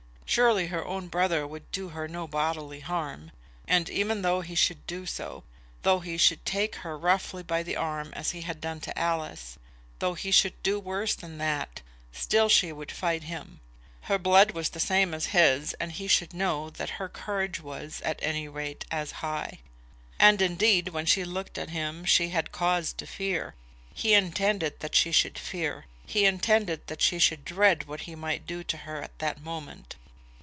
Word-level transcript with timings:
Surely 0.33 0.67
her 0.67 0.85
own 0.85 1.09
brother 1.09 1.45
would 1.45 1.69
do 1.73 1.89
her 1.89 2.07
no 2.07 2.25
bodily 2.25 2.79
harm. 2.79 3.31
And 3.67 3.89
even 3.89 4.21
though 4.21 4.39
he 4.39 4.55
should 4.55 4.87
do 4.87 5.05
so, 5.05 5.43
though 5.81 5.99
he 5.99 6.17
should 6.17 6.45
take 6.45 6.75
her 6.75 6.97
roughly 6.97 7.43
by 7.43 7.63
the 7.63 7.75
arm 7.75 8.13
as 8.13 8.31
he 8.31 8.39
had 8.43 8.61
done 8.61 8.79
to 8.79 8.97
Alice, 8.97 9.59
though 9.99 10.13
he 10.13 10.31
should 10.31 10.63
do 10.63 10.79
worse 10.79 11.15
than 11.15 11.37
that, 11.39 11.81
still 12.13 12.47
she 12.47 12.71
would 12.71 12.93
fight 12.93 13.23
him. 13.23 13.59
Her 14.03 14.17
blood 14.17 14.51
was 14.51 14.69
the 14.69 14.79
same 14.79 15.13
as 15.13 15.25
his, 15.35 15.73
and 15.81 15.91
he 15.91 16.07
should 16.07 16.33
know 16.33 16.69
that 16.69 16.91
her 16.91 17.09
courage 17.09 17.59
was, 17.59 17.99
at 18.05 18.17
any 18.23 18.47
rate, 18.47 18.85
as 18.89 19.11
high. 19.19 19.59
And, 20.17 20.41
indeed, 20.41 20.87
when 20.87 21.05
she 21.05 21.25
looked 21.25 21.57
at 21.57 21.71
him, 21.71 22.05
she 22.05 22.29
had 22.29 22.53
cause 22.53 22.93
to 22.93 23.05
fear. 23.05 23.53
He 23.93 24.13
intended 24.13 24.79
that 24.79 24.95
she 24.95 25.11
should 25.11 25.37
fear. 25.37 25.87
He 26.05 26.25
intended 26.25 26.87
that 26.87 27.01
she 27.01 27.19
should 27.19 27.43
dread 27.43 27.83
what 27.85 28.03
he 28.07 28.15
might 28.15 28.47
do 28.47 28.63
to 28.63 28.77
her 28.77 29.01
at 29.01 29.19
that 29.19 29.41
moment. 29.43 29.97